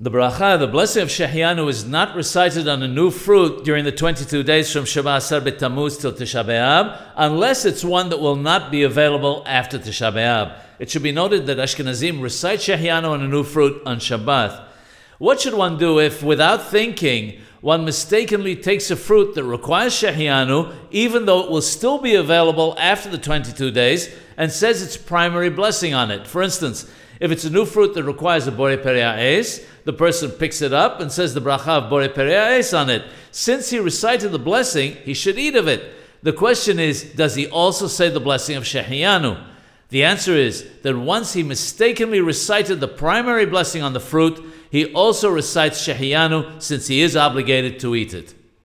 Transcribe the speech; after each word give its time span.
The 0.00 0.10
bracha, 0.10 0.58
the 0.58 0.66
blessing 0.66 1.04
of 1.04 1.08
Shehecheyanu, 1.08 1.68
is 1.68 1.84
not 1.84 2.16
recited 2.16 2.66
on 2.66 2.82
a 2.82 2.88
new 2.88 3.12
fruit 3.12 3.64
during 3.64 3.84
the 3.84 3.92
22 3.92 4.42
days 4.42 4.72
from 4.72 4.86
Shiva 4.86 5.18
Asar 5.18 5.40
B'Tammuz 5.40 6.00
till 6.00 6.12
Tisha 6.12 6.44
B'Av, 6.44 7.00
unless 7.14 7.64
it's 7.64 7.84
one 7.84 8.08
that 8.08 8.18
will 8.18 8.34
not 8.34 8.72
be 8.72 8.82
available 8.82 9.44
after 9.46 9.78
Tisha 9.78 10.12
B'Av. 10.12 10.58
It 10.80 10.90
should 10.90 11.04
be 11.04 11.12
noted 11.12 11.46
that 11.46 11.58
Ashkenazim 11.58 12.20
recite 12.20 12.58
Shehecheyanu 12.58 13.08
on 13.08 13.22
a 13.22 13.28
new 13.28 13.44
fruit 13.44 13.80
on 13.86 13.98
Shabbat. 13.98 14.64
What 15.24 15.40
should 15.40 15.54
one 15.54 15.78
do 15.78 16.00
if, 16.00 16.22
without 16.22 16.66
thinking, 16.66 17.40
one 17.62 17.86
mistakenly 17.86 18.54
takes 18.56 18.90
a 18.90 18.94
fruit 18.94 19.34
that 19.34 19.44
requires 19.44 19.94
Shehecheyanu, 19.94 20.74
even 20.90 21.24
though 21.24 21.42
it 21.44 21.50
will 21.50 21.62
still 21.62 21.96
be 21.96 22.14
available 22.14 22.76
after 22.78 23.08
the 23.08 23.16
22 23.16 23.70
days, 23.70 24.14
and 24.36 24.52
says 24.52 24.82
its 24.82 24.98
primary 24.98 25.48
blessing 25.48 25.94
on 25.94 26.10
it? 26.10 26.26
For 26.26 26.42
instance, 26.42 26.92
if 27.20 27.30
it's 27.30 27.46
a 27.46 27.50
new 27.50 27.64
fruit 27.64 27.94
that 27.94 28.04
requires 28.04 28.46
a 28.46 28.52
Bore 28.52 28.76
Peri 28.76 29.00
Ha'etz, 29.00 29.60
the 29.86 29.94
person 29.94 30.30
picks 30.30 30.60
it 30.60 30.74
up 30.74 31.00
and 31.00 31.10
says 31.10 31.32
the 31.32 31.40
bracha 31.40 31.68
of 31.68 31.88
Bore 31.88 32.06
Peri 32.10 32.34
Ha'etz 32.34 32.74
on 32.74 32.90
it. 32.90 33.02
Since 33.30 33.70
he 33.70 33.78
recited 33.78 34.30
the 34.30 34.38
blessing, 34.38 34.96
he 35.04 35.14
should 35.14 35.38
eat 35.38 35.56
of 35.56 35.66
it. 35.66 35.90
The 36.22 36.34
question 36.34 36.78
is, 36.78 37.02
does 37.02 37.34
he 37.34 37.46
also 37.46 37.86
say 37.86 38.10
the 38.10 38.20
blessing 38.20 38.56
of 38.56 38.64
Shehecheyanu? 38.64 39.42
The 39.88 40.04
answer 40.04 40.34
is 40.34 40.66
that 40.82 40.98
once 40.98 41.32
he 41.32 41.42
mistakenly 41.42 42.20
recited 42.20 42.80
the 42.80 42.88
primary 42.88 43.46
blessing 43.46 43.82
on 43.82 43.94
the 43.94 44.00
fruit, 44.00 44.44
he 44.74 44.86
also 44.86 45.30
recites 45.30 45.86
Shehecheyanu 45.86 46.60
since 46.60 46.88
he 46.88 47.00
is 47.00 47.14
obligated 47.16 47.78
to 47.78 47.94
eat 47.94 48.12
it. 48.12 48.34